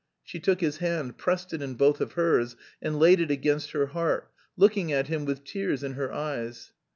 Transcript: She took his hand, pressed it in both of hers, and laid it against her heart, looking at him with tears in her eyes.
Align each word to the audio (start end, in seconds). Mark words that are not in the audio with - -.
She 0.23 0.39
took 0.39 0.61
his 0.61 0.77
hand, 0.77 1.19
pressed 1.19 1.53
it 1.53 1.61
in 1.61 1.75
both 1.75 2.01
of 2.01 2.13
hers, 2.13 2.55
and 2.81 2.97
laid 2.97 3.19
it 3.21 3.29
against 3.29 3.69
her 3.73 3.85
heart, 3.85 4.31
looking 4.57 4.91
at 4.91 5.09
him 5.09 5.25
with 5.25 5.43
tears 5.43 5.83
in 5.83 5.93
her 5.93 6.11
eyes. 6.11 6.71